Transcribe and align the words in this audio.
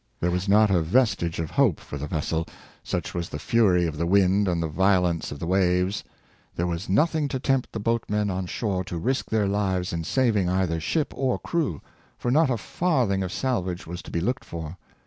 There 0.19 0.31
was 0.31 0.49
not 0.49 0.71
a 0.71 0.81
vestige 0.81 1.37
of 1.39 1.51
hope 1.51 1.79
for 1.79 1.95
the 1.99 2.07
vessel, 2.07 2.47
such 2.81 3.13
was 3.13 3.29
the 3.29 3.37
fury 3.37 3.85
of 3.85 3.97
the 3.97 4.07
wind 4.07 4.47
and 4.47 4.59
the 4.63 4.67
violence 4.67 5.31
of 5.31 5.37
the 5.37 5.45
waves. 5.45 6.03
There 6.55 6.65
was 6.65 6.89
nothing 6.89 7.27
to 7.27 7.39
tempt 7.39 7.71
the 7.71 7.79
boatmen 7.79 8.31
on 8.31 8.47
shore 8.47 8.83
to 8.85 8.97
risk 8.97 9.29
their 9.29 9.45
lives 9.47 9.93
in 9.93 10.03
saving 10.03 10.49
either 10.49 10.79
ship 10.79 11.13
or 11.15 11.37
crew, 11.37 11.83
for 12.17 12.31
not 12.31 12.49
a 12.49 12.57
farthing 12.57 13.21
of 13.21 13.31
salvage 13.31 13.85
was 13.85 14.01
to 14.01 14.09
be 14.09 14.21
looked 14.21 14.43
for. 14.43 14.79